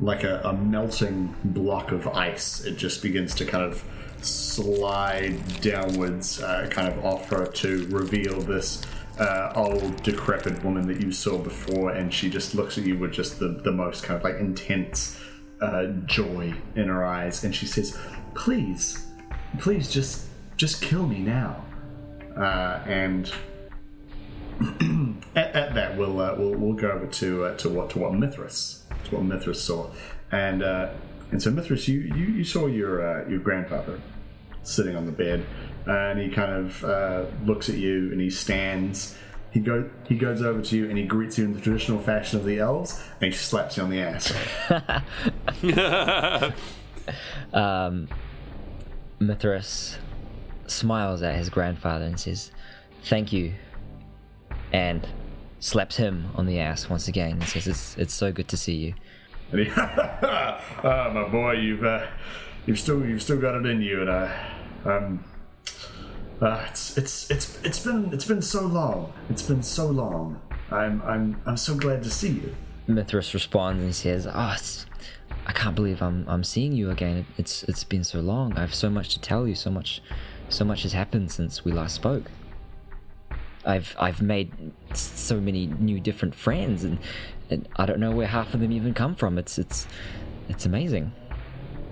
[0.00, 2.64] like a, a melting block of ice.
[2.64, 3.84] It just begins to kind of
[4.26, 8.82] slide downwards, uh, kind of off her to reveal this
[9.18, 13.12] uh, old, decrepit woman that you saw before, and she just looks at you with
[13.12, 15.18] just the, the most kind of like intense
[15.60, 17.98] uh, joy in her eyes, and she says,
[18.34, 19.06] "Please,
[19.58, 21.64] please, just just kill me now."
[22.36, 23.32] Uh, and
[25.34, 28.12] at, at that, we'll, uh, we'll we'll go over to uh, to what to what
[28.12, 29.90] Mithras to what Mithras saw,
[30.30, 30.62] and
[31.30, 34.00] and so Mithras, you you, you saw your uh, your grandfather
[34.66, 35.46] sitting on the bed,
[35.86, 39.16] and he kind of uh, looks at you, and he stands.
[39.50, 42.38] He go he goes over to you, and he greets you in the traditional fashion
[42.38, 44.32] of the elves, and he slaps you on the ass.
[47.52, 48.08] Um,
[49.18, 49.98] Mithras
[50.66, 52.50] smiles at his grandfather and says,
[53.04, 53.54] "Thank you,"
[54.72, 55.06] and
[55.60, 58.74] slaps him on the ass once again and says, "It's it's so good to see
[58.74, 58.94] you."
[59.52, 62.06] And he, ah, my boy, you've uh,
[62.66, 64.28] you've still you've still got it in you, and uh,
[64.86, 65.24] um,
[66.40, 69.12] uh, it's it's it's it's been it's been so long.
[69.28, 70.40] It's been so long.
[70.70, 72.54] I'm I'm I'm so glad to see you.
[72.86, 74.56] Mithras responds and says, "Oh,
[75.46, 77.26] I can't believe I'm I'm seeing you again.
[77.36, 78.56] It's it's been so long.
[78.56, 79.54] I have so much to tell you.
[79.54, 80.02] So much,
[80.48, 82.30] so much has happened since we last spoke.
[83.64, 84.52] I've I've made
[84.94, 86.98] so many new different friends, and,
[87.50, 89.38] and I don't know where half of them even come from.
[89.38, 89.88] It's it's
[90.48, 91.12] it's amazing."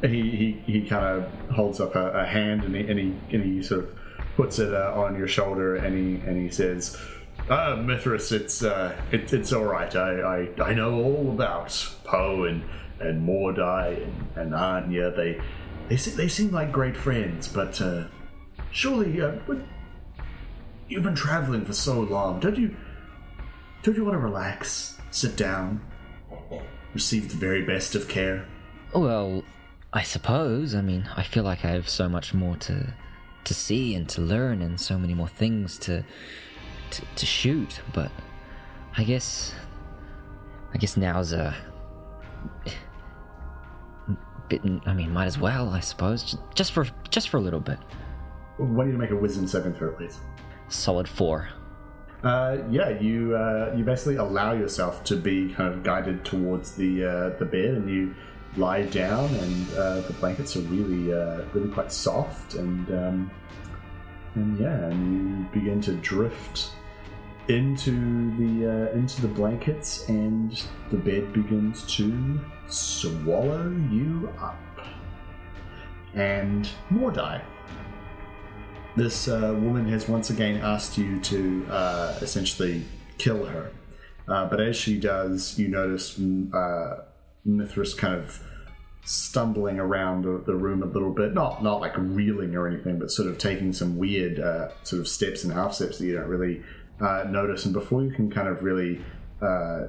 [0.02, 0.30] He
[0.66, 3.62] he, he kind of holds up a, a hand and he, and he and he
[3.62, 3.98] sort of
[4.36, 6.96] puts it uh, on your shoulder and he and he says.
[7.48, 9.94] Uh, Mithras, it's uh, it, it's all right.
[9.94, 12.62] I, I I know all about Poe and
[13.00, 15.10] and Mordai and, and Anya.
[15.10, 15.40] They
[15.88, 18.04] they they seem like great friends, but uh,
[18.70, 19.32] surely uh,
[20.88, 22.40] you've been traveling for so long.
[22.40, 22.74] Don't you
[23.82, 25.82] don't you want to relax, sit down,
[26.94, 28.46] receive the very best of care?
[28.94, 29.44] Well,
[29.94, 30.74] I suppose.
[30.74, 32.92] I mean, I feel like I have so much more to
[33.44, 36.04] to see and to learn, and so many more things to
[36.90, 37.80] to, to shoot.
[37.92, 38.10] But
[38.96, 39.54] I guess,
[40.74, 41.54] I guess now's a
[44.48, 44.62] bit.
[44.84, 45.70] I mean, might as well.
[45.70, 47.78] I suppose just for just for a little bit.
[48.56, 50.18] Why don't you make a wisdom saving throw, please?
[50.68, 51.48] Solid four.
[52.24, 57.04] Uh, yeah, you uh, you basically allow yourself to be kind of guided towards the
[57.04, 58.14] uh, the bed, and you
[58.56, 63.30] lie down, and uh, the blankets are really uh, really quite soft, and um,
[64.34, 66.70] and yeah, and you begin to drift
[67.48, 67.90] into
[68.36, 74.58] the uh, into the blankets, and the bed begins to swallow you up.
[76.14, 77.42] And Mordai,
[78.96, 82.84] this uh, woman has once again asked you to uh, essentially
[83.18, 83.72] kill her.
[84.26, 86.50] Uh, but as she does, you notice mm,
[87.44, 88.42] Mithras kind of
[89.04, 93.28] stumbling around the, room a little bit, not not like reeling or anything, but sort
[93.28, 96.62] of taking some weird uh, sort of steps and half steps that you don't really
[97.00, 97.64] uh, notice.
[97.64, 99.04] And before you can kind of really
[99.42, 99.88] uh,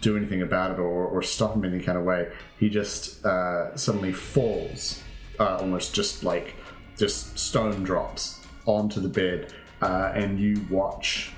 [0.00, 3.24] do anything about it or, or stop him in any kind of way, he just
[3.24, 5.00] uh, suddenly falls,
[5.38, 6.56] uh, almost just like
[6.96, 11.32] just stone drops onto the bed, uh, and you watch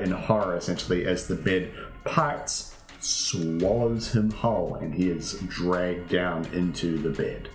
[0.00, 1.70] in horror essentially as the bed
[2.04, 2.75] parts,
[3.06, 7.48] swallows him whole, and he is dragged down into the bed.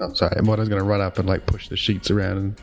[0.00, 0.40] I'm sorry.
[0.42, 2.60] Moda's going to run up and like push the sheets around and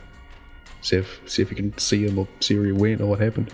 [0.80, 3.20] see if see if you can see him or see where he went or what
[3.20, 3.50] happened.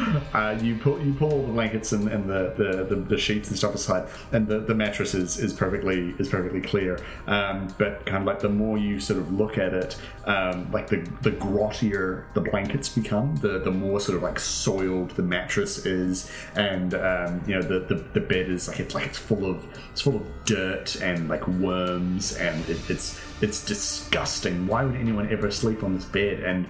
[0.32, 3.48] Uh, you pull you pull all the blankets and, and the, the, the, the sheets
[3.48, 7.00] and stuff aside, and the, the mattress is, is perfectly is perfectly clear.
[7.26, 10.88] Um, but kind of like the more you sort of look at it, um, like
[10.88, 15.84] the the grottier the blankets become, the, the more sort of like soiled the mattress
[15.84, 19.44] is, and um, you know the, the, the bed is like it's like it's full
[19.44, 24.66] of it's full of dirt and like worms, and it, it's it's disgusting.
[24.68, 26.40] Why would anyone ever sleep on this bed?
[26.40, 26.68] And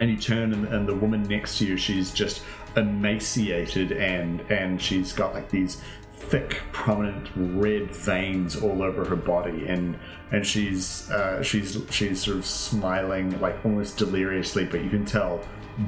[0.00, 2.42] and you turn and, and the woman next to you she's just
[2.76, 5.80] emaciated and and she's got like these
[6.12, 9.98] thick prominent red veins all over her body and
[10.30, 15.40] and she's uh, she's she's sort of smiling like almost deliriously but you can tell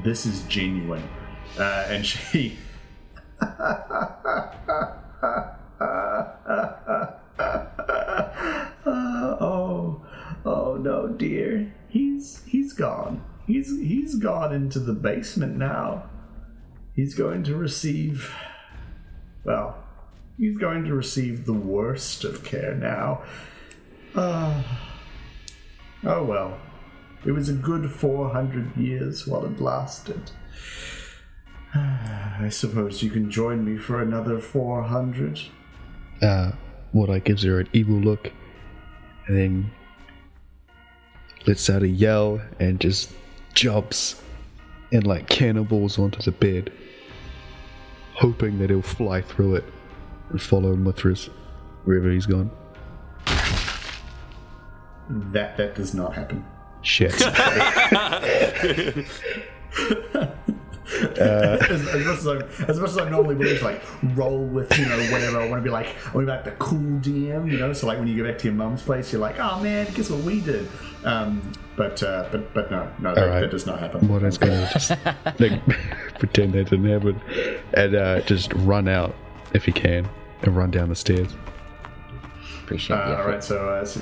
[0.05, 1.03] this is genuine.
[1.59, 2.57] Uh, and she
[3.42, 3.66] oh
[10.44, 11.75] oh no dear.
[11.88, 16.09] He's he's gone he's he's gone into the basement now.
[16.95, 18.35] He's going to receive
[19.45, 19.77] well
[20.41, 23.23] he's going to receive the worst of care now.
[24.17, 24.91] Ah.
[26.05, 26.59] oh well.
[27.25, 30.31] It was a good 400 years while it lasted.
[31.75, 35.41] I suppose you can join me for another 400
[36.23, 36.53] Uh,
[36.95, 38.33] Mordai gives her an evil look
[39.27, 39.71] and then
[41.47, 43.13] lets out a yell and just
[43.55, 44.21] jumps
[44.93, 46.73] and like cannonballs onto the bed,
[48.15, 49.65] hoping that he'll fly through it
[50.31, 51.27] and follow Mithras
[51.85, 52.51] wherever he's gone.
[55.09, 56.45] that that does not happen
[56.83, 57.13] Shit.
[61.70, 62.37] as, as much as I,
[62.68, 63.83] as much as I normally would to like
[64.16, 66.44] roll with you know whatever I want to be like I want to be like
[66.44, 69.12] the cool DM you know so like when you go back to your mum's place
[69.12, 70.68] you're like oh man guess what we did
[71.04, 73.40] um, but uh, but but no no that, Alright.
[73.42, 74.90] that does not happen Mordai's gonna just
[75.38, 75.61] like,
[76.18, 77.20] pretend that didn't happen
[77.74, 79.14] and uh, just run out
[79.52, 80.09] if he can
[80.42, 81.28] and run down the stairs.
[82.70, 84.00] Appreciate the Uh, all right, so, uh, so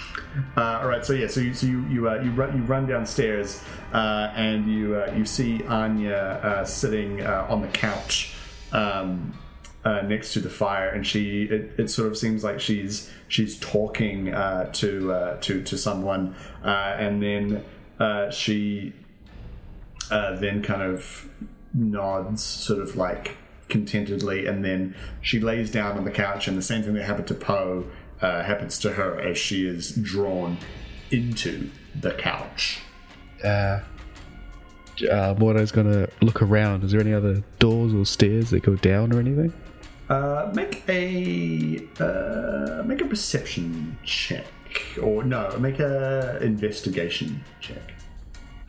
[0.56, 2.86] uh, all right, so yeah, so you so you you, uh, you run you run
[2.86, 8.34] downstairs uh, and you uh, you see Anya uh, sitting uh, on the couch,
[8.72, 9.38] um,
[9.84, 13.60] uh, next to the fire, and she it, it sort of seems like she's she's
[13.60, 17.62] talking uh, to uh, to to someone, uh, and then
[18.00, 18.94] uh, she
[20.10, 21.28] uh, then kind of
[21.74, 23.36] nods, sort of like
[23.68, 27.28] contentedly, and then she lays down on the couch, and the same thing that happened
[27.28, 27.84] to Poe
[28.20, 30.58] uh, happens to her as she is drawn
[31.10, 32.80] into the couch.
[33.44, 33.80] Uh,
[35.10, 36.84] uh, Mordo's gonna look around.
[36.84, 39.52] Is there any other doors or stairs that go down or anything?
[40.08, 44.46] Uh, make a uh, make a perception check,
[45.02, 47.94] or no, make a investigation check.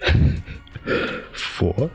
[1.34, 1.92] Four.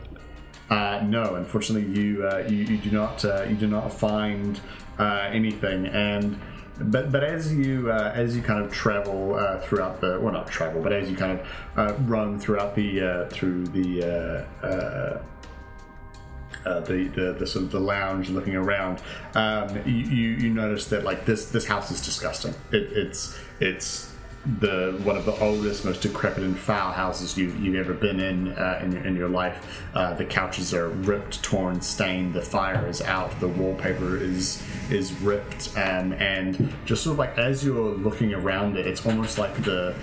[0.70, 4.60] Uh, no, unfortunately, you, uh, you you do not uh, you do not find
[4.98, 6.38] uh, anything, and
[6.90, 10.49] but but as you uh, as you kind of travel uh, throughout the well not
[10.49, 15.23] travel, but as you kind of uh, run throughout the uh, through the uh, uh,
[16.64, 19.03] uh, the, the the sort of the lounge looking around,
[19.35, 22.55] um, you, you you notice that like this this house is disgusting.
[22.71, 24.12] It, it's it's
[24.44, 28.48] the one of the oldest, most decrepit and foul houses you, you've ever been in
[28.48, 29.83] uh, in, your, in your life.
[29.94, 32.35] Uh, the couches are ripped, torn, stained.
[32.35, 33.38] The fire is out.
[33.38, 38.76] The wallpaper is is ripped, and and just sort of like as you're looking around
[38.76, 39.94] it, it's almost like the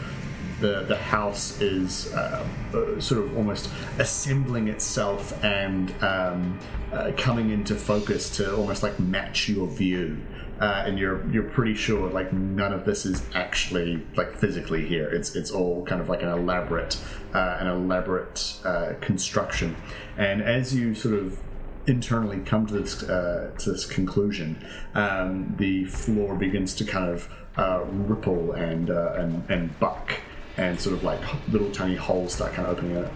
[0.60, 6.60] the the house is uh, uh, sort of almost assembling itself and um,
[6.92, 10.18] uh, coming into focus to almost like match your view.
[10.60, 15.08] Uh, and you're you're pretty sure like none of this is actually like physically here.
[15.08, 17.00] It's it's all kind of like an elaborate
[17.34, 19.78] uh, an elaborate uh, construction.
[20.18, 21.40] And as you sort of
[21.88, 24.64] internally come to this uh, to this conclusion,
[24.96, 30.14] um, the floor begins to kind of uh, ripple and, uh, and and buck,
[30.58, 33.12] and sort of like little tiny holes start kind of opening up.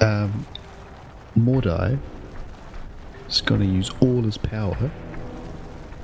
[0.00, 0.46] Um,
[1.36, 1.98] Mordai
[3.28, 4.90] is going to use all his power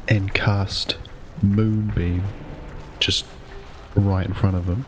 [0.09, 0.97] and cast
[1.43, 2.23] Moonbeam
[3.01, 3.27] just
[3.95, 4.87] right in front of him.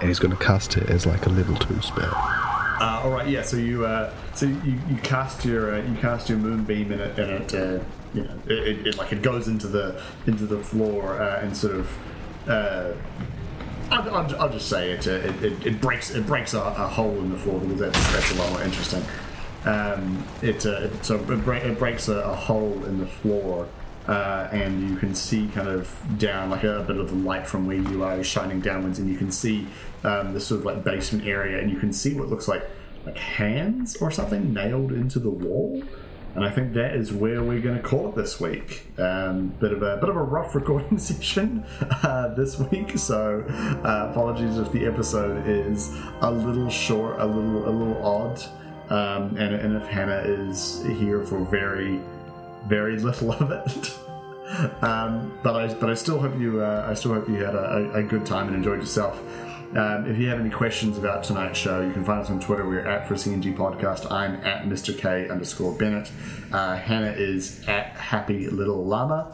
[0.00, 2.12] And he's going to cast it as like a level two spell.
[2.14, 3.42] Uh, all right, yeah.
[3.42, 7.18] So you uh, so you, you cast your uh, you cast your moonbeam and it
[7.18, 10.58] and it uh, you know it, it, it like it goes into the into the
[10.58, 11.98] floor uh, and sort of.
[12.48, 12.92] Uh,
[13.90, 16.88] I'll, I'll, I'll just say it, uh, it, it, it breaks it breaks a, a
[16.88, 19.04] hole in the floor because that's that's a lot more interesting.
[19.64, 23.68] Um, it, uh, it so it, it breaks a, a hole in the floor,
[24.08, 27.66] uh, and you can see kind of down like a, bit of the light from
[27.66, 29.66] where you are shining downwards, and you can see
[30.04, 32.64] um, this sort of like basement area, and you can see what looks like
[33.06, 35.82] like hands or something nailed into the wall.
[36.34, 38.86] And I think that is where we're going to call it this week.
[38.98, 41.64] Um, bit of a bit of a rough recording session
[42.02, 43.44] uh, this week, so
[43.84, 48.42] uh, apologies if the episode is a little short, a little a little odd,
[48.90, 52.00] um, and, and if Hannah is here for very
[52.66, 53.98] very little of it.
[54.82, 57.92] um, but I but I still hope you uh, I still hope you had a,
[57.94, 59.20] a, good time and enjoyed yourself.
[59.76, 62.68] Um, if you have any questions about tonight's show, you can find us on Twitter.
[62.68, 64.10] We're at for CNG Podcast.
[64.10, 64.96] I'm at Mr.
[64.96, 66.12] K underscore Bennett.
[66.52, 69.32] Uh, Hannah is at Happy Little Llama.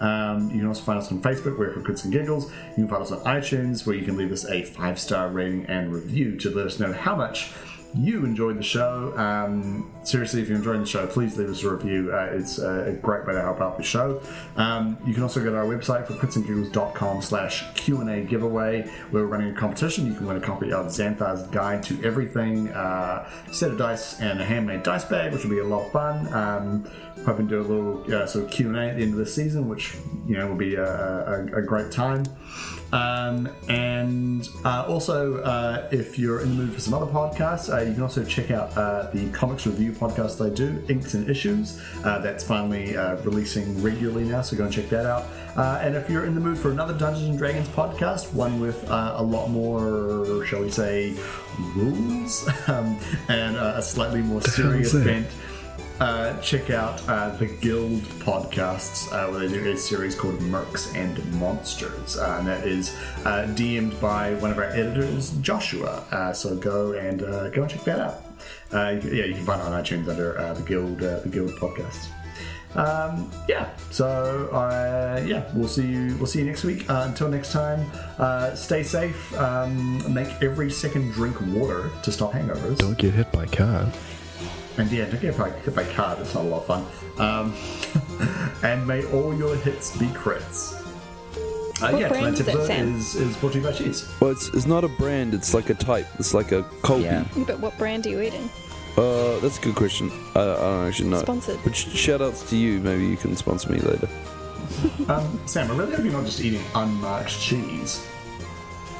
[0.00, 2.50] Um, you can also find us on Facebook, we're for Crits and Giggles.
[2.70, 5.66] You can find us on iTunes, where you can leave us a five star rating
[5.66, 7.52] and review to let us know how much
[7.94, 9.16] you enjoyed the show.
[9.16, 12.12] Um, seriously, if you're enjoying the show, please leave us a review.
[12.12, 14.20] Uh, it's a great way to help out the show.
[14.56, 19.28] Um, you can also go to our website for critsandgiggles.com slash Q&A giveaway where we're
[19.28, 20.06] running a competition.
[20.06, 24.40] You can win a copy of Xanathar's Guide to Everything, uh, set of dice, and
[24.40, 26.32] a handmade dice bag, which will be a lot of fun.
[26.32, 26.90] Um,
[27.24, 29.68] hoping to do a little uh, sort of Q&A at the end of the season,
[29.68, 29.94] which,
[30.26, 32.24] you know, will be a, a, a great time.
[32.92, 37.82] Um, and uh, also, uh, if you're in the mood for some other podcasts, uh,
[37.82, 41.82] you can also check out uh, the comics review podcast I do, Inks and Issues.
[42.02, 45.24] Uh, that's finally uh, releasing regularly now, so go and check that out.
[45.84, 49.22] and if you're in the mood for another Dungeons and Dragons podcast, one with a
[49.22, 51.14] lot more, shall we say,
[51.76, 55.26] rules um, and a slightly more serious bent.
[56.00, 60.94] Uh, check out uh, the Guild podcasts, uh, where they do a series called Mercs
[60.94, 66.04] and Monsters, uh, and that is uh, DM'd by one of our editors, Joshua.
[66.12, 68.22] Uh, so go and go and check that out.
[68.70, 72.06] Yeah, you can find it on iTunes under the Guild the Guild podcasts.
[72.76, 74.48] Um, yeah, so
[75.26, 76.16] yeah, we'll see you.
[76.18, 76.84] We'll see you next week.
[76.88, 77.84] Until next time,
[78.54, 79.36] stay safe.
[79.36, 82.78] Um, make every second drink water to stop hangovers.
[82.78, 83.48] Don't get hit by a
[84.78, 84.82] car.
[84.86, 86.86] And yeah, don't get hit by, hit by car, that's not a lot of fun.
[87.18, 87.54] Um,
[88.62, 90.74] and may all your hits be crits.
[91.80, 92.94] Uh, What yeah, brand tonight's is it, Sam?
[92.96, 94.08] is, is brought to you by Cheese.
[94.20, 96.06] Well, it's, it's not a brand, it's like a type.
[96.18, 97.04] It's like a Colby.
[97.04, 97.24] Yeah.
[97.46, 98.50] But what brand are you eating?
[98.96, 100.10] Uh, that's a good question.
[100.34, 101.20] I, I don't actually know.
[101.22, 101.58] Sponsored.
[101.62, 102.80] But sh- shout outs to you.
[102.80, 104.08] Maybe you can sponsor me later.
[105.08, 108.06] Um, Sam, I really hope you're not just eating unmarked cheese.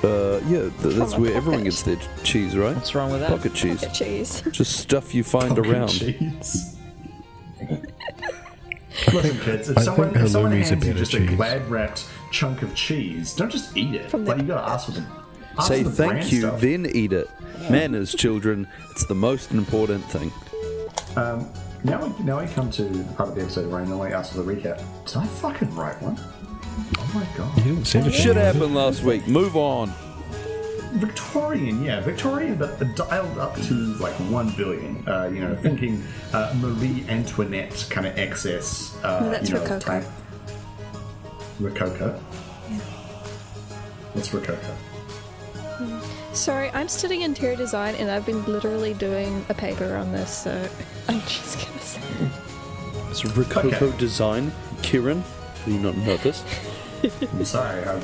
[0.04, 2.74] Uh, yeah, th- that's a where everyone gets their cheese, right?
[2.74, 3.30] What's wrong with that?
[3.30, 3.80] Pocket cheese.
[3.80, 4.42] Get cheese.
[4.52, 5.88] Just stuff you find Fucking around.
[5.88, 6.76] cheese.
[9.12, 11.18] Listen, kids, if I someone, think if someone halloumi's a hands you better just a
[11.26, 11.36] cheese.
[11.36, 14.10] glad wrapped chunk of cheese, don't just eat it.
[14.10, 15.04] From the- like, you gotta ask for the.
[15.58, 16.60] Ask Say for the thank brand you, stuff.
[16.60, 17.28] then eat it.
[17.70, 18.68] Manners, children.
[18.90, 20.30] It's the most important thing.
[21.16, 21.48] Um,
[21.84, 24.32] now, we, now we come to the part of the episode where I normally ask
[24.32, 24.80] for the recap.
[25.06, 26.16] Did I fucking write one?
[27.10, 27.56] Oh my god.
[27.58, 29.26] You didn't send it to Shit happened last week.
[29.28, 29.92] Move on.
[30.94, 35.06] Victorian, yeah, Victorian, but dialed up to like one billion.
[35.08, 36.02] Uh, you know, thinking
[36.32, 38.96] uh, Marie Antoinette kind of excess.
[39.04, 39.80] Uh, No, that's you know, Rococo.
[39.80, 40.04] time-
[41.60, 42.18] Rococo.
[44.14, 44.74] What's Rococo?
[46.32, 50.68] Sorry, I'm studying interior design and I've been literally doing a paper on this, so
[51.08, 52.00] I'm just gonna say.
[53.10, 53.98] It's Rococo Okay.
[53.98, 54.52] design.
[54.82, 55.22] Kieran,
[55.64, 56.42] do you not know this?
[57.02, 58.02] I'm sorry, um,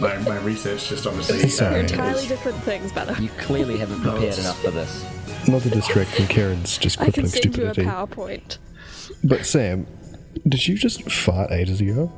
[0.00, 1.38] my, my research just obviously.
[1.38, 1.80] They're Sorry.
[1.80, 3.18] entirely different things, by the way.
[3.20, 5.04] You clearly haven't prepared it's- enough for this.
[5.46, 7.82] Not to distract from Karen's just I can crippling send you a stupidity.
[7.82, 8.58] PowerPoint.
[9.24, 9.86] But Sam,
[10.48, 12.10] did you just fart ages ago?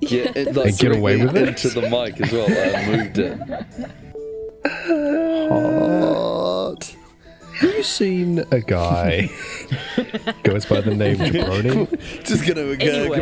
[0.00, 1.48] Yeah, it, that And get away with it?
[1.48, 2.48] into the mic as well.
[2.50, 3.38] I moved it.
[5.48, 6.96] Hot.
[7.60, 9.30] Have you seen a guy
[10.42, 12.24] goes by the name Jabroni?
[12.24, 13.18] Just gonna go Anyway.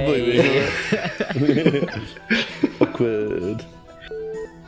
[1.38, 1.88] completely
[2.80, 3.64] awkward.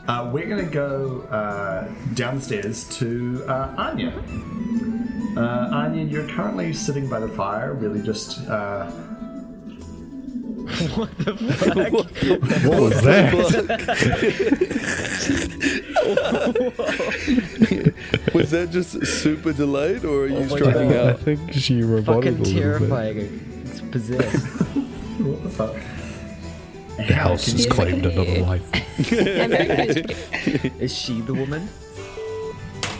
[0.09, 4.13] Uh, we're going to go uh, downstairs to uh, Anya.
[5.37, 8.39] Uh, Anya, you're currently sitting by the fire, really just.
[8.49, 8.87] Uh,
[10.95, 11.93] What the fuck?
[12.65, 13.35] What was that?
[18.35, 21.07] Was that just super delayed, or are you my striking God.
[21.09, 22.55] I think she roboted Fucking a little bit.
[22.63, 23.63] terrifying.
[23.67, 24.47] It's possessed.
[25.21, 25.75] what the fuck?
[26.97, 28.63] The house has claimed another life.
[28.73, 30.81] I'm very pleased.
[30.81, 31.69] Is she the woman?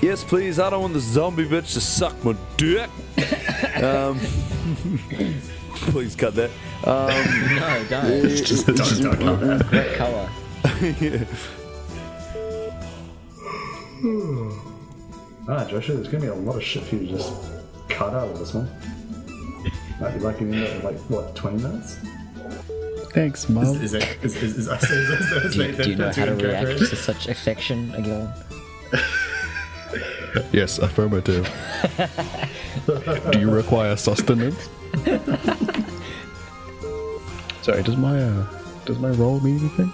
[0.03, 0.59] Yes, please.
[0.59, 2.91] I don't want the zombie bitch to suck my dick.
[3.83, 4.19] um,
[5.91, 6.51] please cut that.
[6.85, 7.09] Um,
[7.57, 8.05] No, don't.
[8.27, 8.77] It's Just don't,
[9.19, 9.67] don't love that.
[9.69, 10.29] Great colour.
[15.49, 17.33] Ah, Joshua, there's going to be a lot of shit for you to just
[17.89, 18.69] cut out of this one.
[20.01, 21.97] Might be like in like, what, 20 minutes?
[23.13, 23.65] Thanks, Mom.
[23.65, 24.03] Is, is that.
[24.25, 26.35] Is, is, is, is, is, is, is, Do you, that- do you know how to
[26.35, 28.35] react to such affection, Aguilar?
[30.53, 31.49] Yes, affirmative.
[33.33, 34.69] Do you require sustenance?
[37.63, 38.47] Sorry, does my uh,
[38.85, 39.91] does my role mean anything?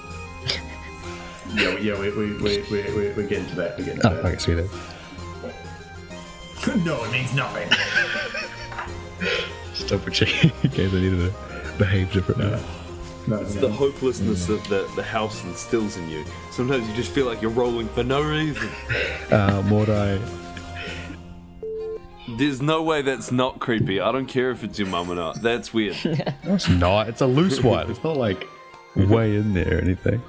[1.55, 3.79] Yeah, we- yeah, we, we, we, we, we, we're getting to that.
[3.79, 4.55] We're getting to Oh, okay, sweet.
[4.55, 4.71] that.
[6.85, 7.69] no, it means nothing.
[9.75, 11.33] Just double checking in case I needed to
[11.79, 12.59] behave differently.
[13.27, 13.61] No, It's no.
[13.63, 16.25] the hopelessness that the, the house instills in you.
[16.51, 18.69] Sometimes you just feel like you're rolling for no reason.
[19.31, 20.21] Uh, Mordai,
[22.37, 23.99] There's no way that's not creepy.
[24.01, 25.41] I don't care if it's your mum or not.
[25.41, 25.97] That's weird.
[26.05, 27.09] no, it's not.
[27.09, 27.91] It's a loose one.
[27.91, 28.47] It's not like
[28.97, 30.21] way in there or anything.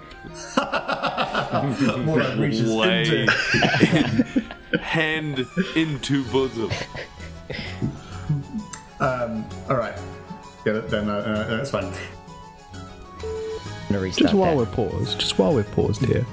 [2.06, 4.44] More reaches Way into-
[4.74, 5.46] in, hand
[5.76, 6.72] into bosom.
[9.00, 9.98] Um, all right.
[10.66, 11.86] Yeah, then uh, uh, that's fine.
[11.86, 11.92] I'm
[13.90, 14.78] gonna restart Just while that.
[14.78, 16.26] we're paused, just while we're paused here,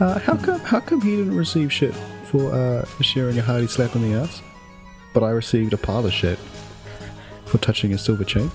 [0.00, 1.94] uh, how come how come he didn't receive shit
[2.26, 4.40] for uh, sharing a hearty slap in the ass,
[5.12, 6.38] but I received a pile of shit
[7.44, 8.50] for touching a silver chain?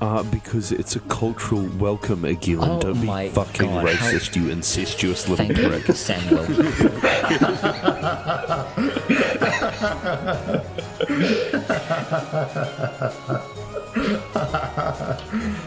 [0.00, 2.68] Uh, because it's a cultural welcome, Aguilan.
[2.68, 5.86] Oh Don't be fucking God, how- racist, you incestuous little Thank you, prick.
[5.96, 6.44] Samuel.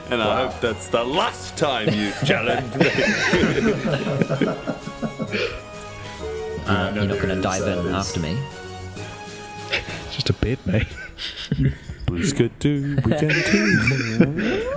[0.09, 2.87] And I hope that's the last time you challenge me.
[6.65, 8.37] Uh, no, You're not gonna dive uh, in after me.
[10.11, 10.87] It's just a bed, mate.
[12.05, 14.67] Blues could do, we can do.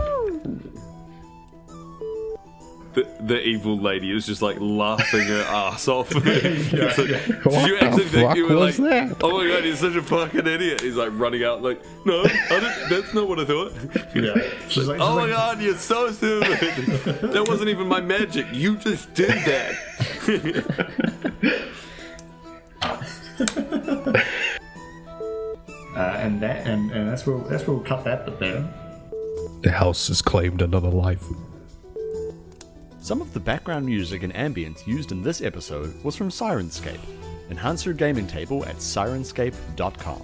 [2.94, 6.14] The, the evil lady is just like laughing her ass off.
[6.14, 9.16] Like, Did you actually think you were like, that?
[9.24, 10.80] oh my god, he's such a fucking idiot?
[10.82, 13.72] He's like running out, like, no, I didn't, that's not what I thought.
[14.14, 14.34] Yeah.
[14.68, 17.32] She's like, she's Oh my like, god, you're so stupid.
[17.32, 18.46] that wasn't even my magic.
[18.52, 19.74] You just did that.
[25.94, 28.68] Uh, and that, and, and that's where that's where we'll cut that bit there.
[29.62, 31.24] The house has claimed another life.
[33.00, 37.00] Some of the background music and ambience used in this episode was from Syrinscape.
[37.50, 40.22] Enhance your gaming table at syrinscape.com.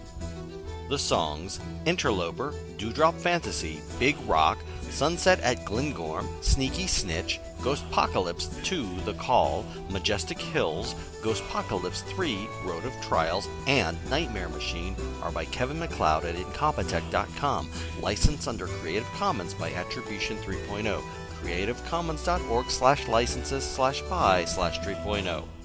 [0.89, 4.59] The songs Interloper, Dewdrop Fantasy, Big Rock,
[4.89, 12.93] Sunset at Glengorm, Sneaky Snitch, Ghostpocalypse 2 The Call, Majestic Hills, Ghostpocalypse 3 Road of
[13.03, 19.71] Trials, and Nightmare Machine are by Kevin MacLeod at Incompetech.com, licensed under Creative Commons by
[19.73, 20.51] Attribution oh.
[20.51, 21.03] 3.0.
[21.43, 24.91] CreativeCommons.org slash licenses slash by slash oh.
[24.91, 25.60] 3.0.